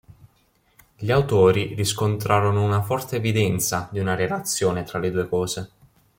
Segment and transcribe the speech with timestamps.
[0.97, 5.71] Gli autori riscontrarono una forte evidenza di una relazione tra le due cose.